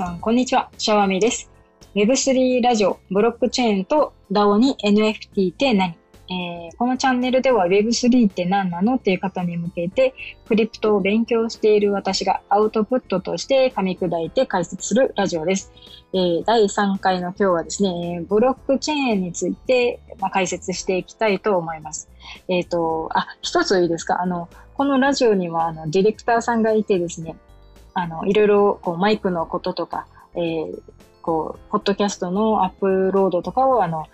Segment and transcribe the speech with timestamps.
[0.00, 0.70] さん、こんにちは。
[0.78, 1.50] シャワミです。
[1.94, 5.94] Web3 ラジオ、ブロックチェーンと DAO に NFT って何？
[6.30, 10.14] えー、このチャンネルでは Web3 って何なのっていう方に向けて、
[10.48, 15.70] クリプトを勉強している私がアウトプットとして噛み砕いて解説するラジオです。
[16.14, 22.08] えー、第3回の今日はですね、ブロックチェーンについて、まあ、解説していきたいと思います。
[22.48, 24.22] えっ、ー、と、あ、一ついいですか？
[24.22, 27.36] あの、このラジオにはあのディレクターさんがいてですね、
[27.94, 30.80] あの、いろいろこうマイクのこととか、えー、
[31.22, 34.06] こう、ポッドキャストのアップロードとかをあの、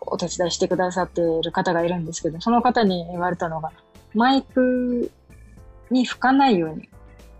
[0.00, 3.72] お手伝いしてくださっている方がいるんですけど、その方に言われたのが、
[4.14, 5.10] マイク
[5.90, 6.88] に吹かないように、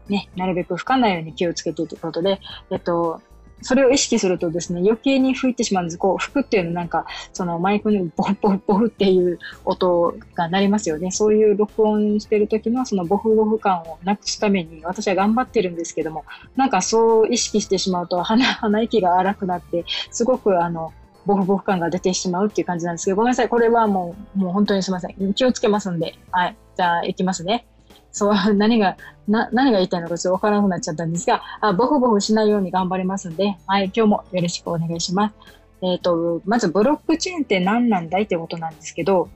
[0.09, 3.21] ね、なるべく吹かないように気をつけてということで、えっと、
[3.63, 5.99] それを意識するとですね、余計に吹いてしまうんです。
[5.99, 11.11] こう、吹くっていうのなんか、そのマイクにボフボフボフっていう音が鳴りますよね。
[11.11, 16.25] そういう録音してる時のそのボフボフ感をなくすために私は頑張ってるんですけども、
[16.57, 20.93] なんかそう意識してしまうと鼻、鼻息が荒くなって、すごくあの、
[21.27, 23.49] ボフボフ感が出てしまうっていう感じなんですけど、ごめんなさい。
[23.49, 25.35] これはもう、もう本当にすみません。
[25.35, 26.15] 気をつけますんで。
[26.31, 26.57] はい。
[26.75, 27.67] じゃあ、行きますね。
[28.11, 35.35] そう、何が、な、何が言いたいのかちょっとわからなくなっちゃったんですが、あ、ボフボフしないように頑張りますんで、はい、今日もよろしくお願いします。
[35.83, 39.29] えっ、ー、と、まずブロックチェーンって何なんだいってことなんですけど、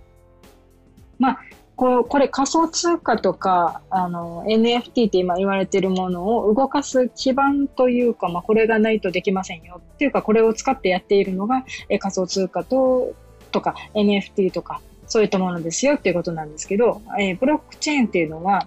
[1.19, 1.39] まあ、
[1.77, 13.15] ここれ仮想通貨とかあの NFT って今言われているものを動かす基盤というか、まあ、これがないとできませんよっていうかこれを使ってやっているのが、え仮想通貨と
[13.51, 14.81] とか NFT とか
[15.13, 18.67] そういったものですよっていうことなんですけど、えー、ブロックチェーンっていうのは、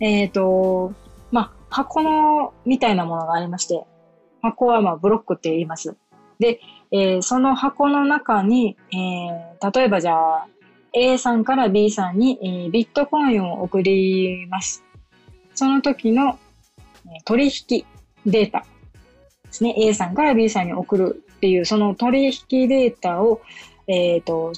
[0.00, 0.92] えっ、ー、と、
[1.30, 3.84] まあ、箱のみたいなものがありまして、
[4.42, 5.94] 箱はまあブロックって言います。
[6.40, 6.58] で、
[6.90, 10.48] えー、その箱の中に、えー、例えばじゃあ、
[10.92, 14.82] A さんから B さんに、えー、ビットコインを送ります。
[15.54, 16.36] その時の、
[17.06, 17.84] え取引
[18.26, 18.66] データ
[19.44, 19.72] ですね。
[19.78, 23.40] A さんから B さんに送るっていう、その取引データを、
[23.86, 24.52] えっ、ー、と、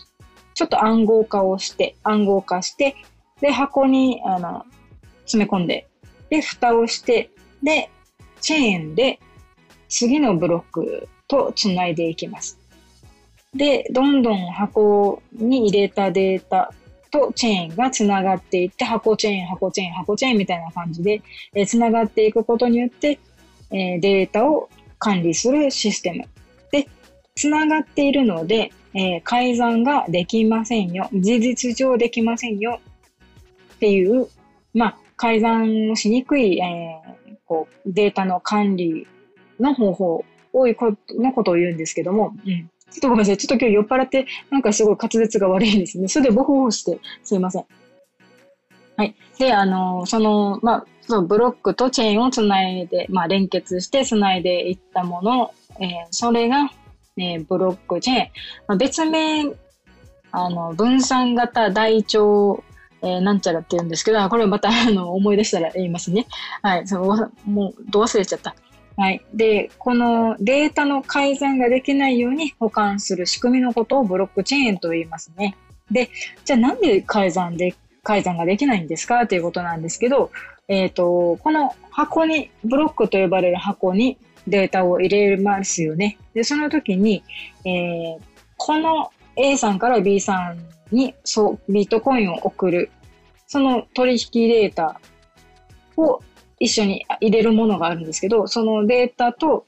[0.59, 2.97] ちょっと暗号化をして、暗号化して、
[3.41, 4.65] で、箱に、あの、
[5.21, 5.87] 詰め込んで、
[6.31, 7.31] で、蓋をして、
[7.63, 7.89] で、
[8.41, 9.21] チェーンで
[9.89, 12.59] 次のブロックとつないでいきます。
[13.55, 16.75] で、どんどん箱に入れたデータ
[17.13, 21.23] とチェーンがつながっていって、箱チェーン、箱チェーン、箱チェーンみたいな感じで、
[21.55, 23.21] えー、つながっていくことによって、
[23.71, 24.69] え、データを
[24.99, 26.25] 管理するシステム。
[26.73, 26.89] で、
[27.37, 31.09] つながっているので、えー、改ざんができませんよ。
[31.12, 32.81] 事実上できませんよ。
[33.75, 34.28] っていう、
[34.75, 39.06] まあ、改ざんをしにくい、えー、こう、データの管理
[39.60, 42.71] の方法、多いことのことを言うんですけども、うん。
[42.91, 43.37] ちょっとごめんなさい。
[43.37, 46.09] ちょっと今日酔っ払って、なんかすごい滑舌が悪いですね。
[46.09, 47.65] それでボコボして、すいません。
[48.97, 49.15] はい。
[49.38, 56.70] で、あの、その、まあ、そのブロックとチェーンをつないで、まあ、連結してつないでいったもの、えー、それが、
[57.19, 58.29] えー、ブロックチェーン。
[58.69, 59.47] まあ、別名、
[60.31, 62.62] あの、分散型台帳、
[63.03, 66.27] えー、なんちゃらって言うんですけど、これまた、あの、思い出したら言いますね。
[66.62, 66.87] はい。
[66.87, 68.55] その、もう、ど忘れちゃった。
[68.97, 69.25] はい。
[69.33, 75.56] で、このデータの改ざんができないように保管する仕組みのことをブロックチェーンと言いますね。
[75.91, 76.11] で、
[76.45, 80.33] じゃあなんで改ざんで、改ざんができないんですかということなんですけど、
[80.69, 86.19] えっ、ー、と、この箱に、ブロックと呼ばれる箱にデータを入れますよね。
[86.34, 87.25] で、その時に、
[87.65, 88.19] えー、
[88.59, 90.59] この A さんから B さん
[90.95, 92.91] にそうビットコインを送る、
[93.47, 95.01] その取引データ
[95.97, 96.21] を
[96.59, 99.67] 一緒に入れるものがあるんですけど、そのデータと、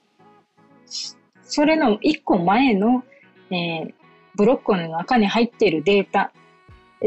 [1.45, 3.05] それの一個前の、
[3.51, 3.93] えー、
[4.35, 6.33] ブロックの中に入っているデータ、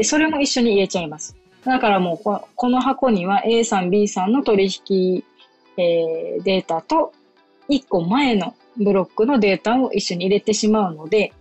[0.02, 1.36] それも一緒に入れちゃいます。
[1.64, 5.24] だからもうこ、の箱には A さん、B さんの取引、
[5.76, 7.12] えー、データと、
[7.68, 11.32] 一個前のブロックのデータを一緒に入れてしまうので、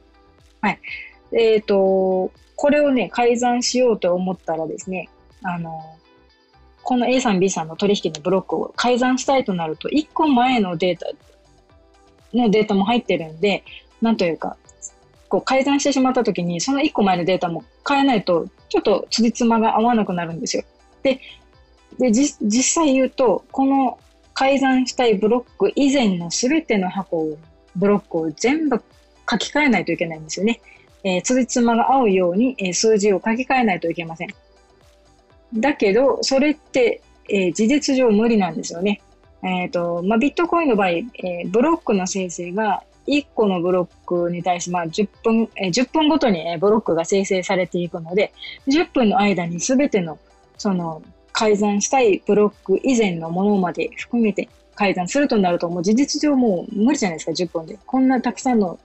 [0.62, 0.80] はい。
[1.34, 5.10] えっ、ー、と、これをね、改ざんしようと思ったらですね、
[5.42, 5.98] あの、
[6.84, 11.08] この A さん B さんの取引のブロックを改ざんしたいとなると、1個前のデータ
[12.34, 13.64] のデータも入ってるんで、
[14.02, 14.58] なんというか、
[15.34, 20.64] こう改ざんしてしまった時に、その1個前のデータも変えないと、ちょっとつじつまが合わなくなるんですよ。
[21.02, 21.20] で、
[21.98, 23.98] で実際言うと、この
[24.36, 27.38] 改ざんしたいブロック以前の全ての箱を、
[27.76, 28.80] ブロックを全部
[29.28, 30.62] 書き換えないといけないんですよね。
[31.04, 34.30] えー、つじつまが合うように、えー、数字を書き換えないといけません。
[35.56, 39.02] だけど、それって、えー、事実上無理なんですよね。
[39.42, 48.34] えっ、ー、と、まあ、ビットコインの場合、えー、ブロックの生成が1個のブロックに対して、まあ、10分、えー、10分ごとに、え、ブロックが生成されていくので、
[48.68, 50.20] 10分の間に全ての、
[50.58, 51.02] その、
[51.34, 57.78] 改ざんしたいブロック以前のものまで含めて、改ざんするとなると、もう事実上もう無理じゃないですか、10分で。
[57.86, 58.80] こんなたくさんの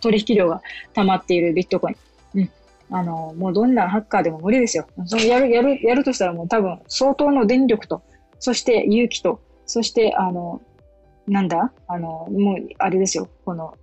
[0.00, 0.62] 取引量が
[0.94, 1.96] 溜まっているビットコイン。
[2.40, 2.50] うん。
[2.90, 4.86] あの、もうどんなハッカーでも無理ですよ。
[5.04, 8.02] そのやる、やる、やるとしたらもう多分相当の電力と、
[8.38, 10.60] そして勇気と、そして、あの、
[11.26, 11.72] なんだ？
[11.86, 13.28] あの、もう、あれですよ。
[13.44, 13.74] この、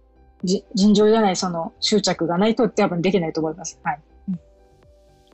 [0.43, 3.79] じ、尋常じゃないその執着がないと多分できないと思います。
[3.83, 3.99] はい。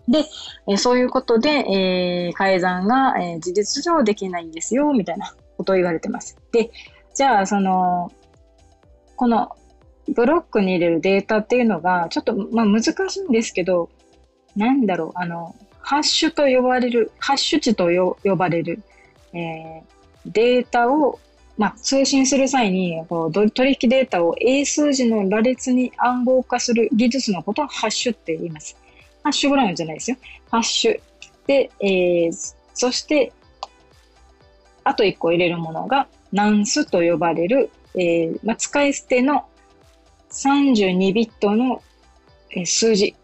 [0.08, 0.26] で、
[0.68, 6.38] えそういうことで、えー、改ざんが、えー、事実上できないんですよ、みたいなことを言われてます。
[6.52, 6.72] で、
[7.14, 8.12] じゃあ、その、
[9.16, 9.56] この
[10.10, 13.90] ブロックに入れるデータっていうのが、ちょっと、まあ難しいんですけど、
[14.58, 17.90] なんだろう、あの、ハッシュと呼ばれる、ハッシュ値と
[18.24, 18.84] 呼ばれる、
[19.32, 21.20] えー、データを、
[21.58, 28.76] まあ、通信する際に、こう取引データを英数字の羅列に暗号化する技術のことをハッシュって言います。
[29.24, 30.18] ハッシュグラムじゃないですよ。
[30.50, 31.00] ハッシュ。
[31.46, 33.32] で、えー、そして、
[34.84, 39.46] あと一個入れるものが、ナンスと呼ばれる、えー、まあ、使い捨ての
[40.32, 41.82] 32ビットの、
[42.66, 43.16] 数字。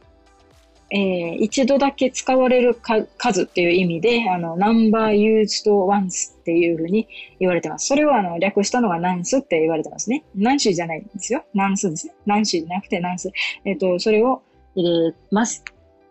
[0.92, 2.76] えー、一度だけ使われる
[3.18, 7.08] 数っていう意味で、あの、number used once っていうふうに
[7.40, 7.88] 言われてます。
[7.88, 10.24] それをあの、略したのがナンスって言われてますね。
[10.36, 11.44] ナンシーじゃないんですよ。
[11.54, 12.14] ナンスですね。
[12.26, 13.30] ナンシーじゃなくてナンス。
[13.66, 14.42] えっ、ー、と、それを
[14.76, 15.64] 入れます。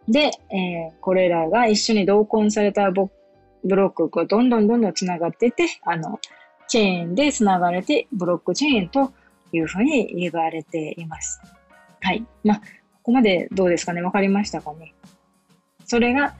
[0.06, 3.10] で、えー、これらが一緒に同梱されたブ
[3.64, 6.20] ロックがどんどんどんどん繋がってて、あの、
[6.68, 9.12] チェーンで繋がれて、ブロックチェーンと
[9.52, 11.40] いうふうに言われています。
[12.00, 12.24] はい。
[12.44, 12.62] まあ、
[13.08, 14.02] ここまでどうですかね？
[14.02, 14.92] わかりましたかね？
[15.86, 16.34] それが、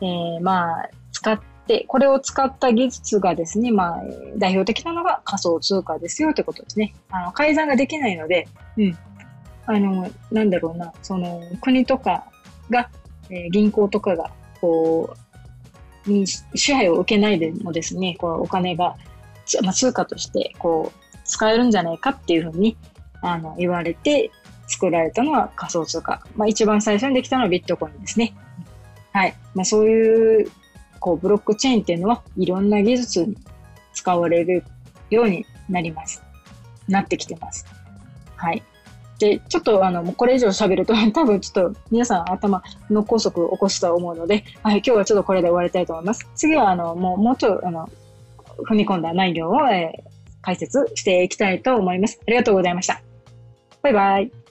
[0.00, 4.02] えー、まあ、使って、これを使った技術がですね、まあ、
[4.36, 6.94] 代表的なのが仮想通貨ですよということですね。
[7.10, 8.46] あの、改ざんができないので、
[8.76, 8.96] うん。
[9.66, 12.30] あの、なんだろうな、その、国とか
[12.70, 12.88] が、
[13.28, 14.30] えー、銀行とかが、
[14.60, 15.16] こ
[16.06, 18.94] う、に支配を受けないでもですね、こう、お金が、
[19.64, 22.76] まあ、通貨として、こう、使えるんじゃないかっていうふうに、
[23.20, 24.30] あの、言われて
[24.66, 26.22] 作られたのは仮想通貨。
[26.36, 28.34] まあ、一番最初にできたのはビットコインですね。
[29.12, 29.34] はい。
[29.54, 30.50] まあ、そういう、
[31.00, 33.36] こう、ブロックチェーンっていうのはいろんな技術に
[33.92, 34.64] 使われる
[35.10, 36.22] ようになります。
[36.88, 37.66] なってきてます。
[38.36, 38.62] はい。
[39.18, 46.28] で、ちょっとあの、もうこれ以上喋ると 多分ちょっと皆さん頭脳梗塞を起こすと思うので、はい、今日はちょっとこれで終わりたいと思います。
[46.34, 47.88] 次はあの、もう、もうちょっとあの、
[48.68, 50.10] 踏み込んだ内容を、えー、
[50.42, 52.20] 解説していきたいと思います。
[52.26, 53.00] ありがとうございました。
[53.82, 54.43] バイバイ。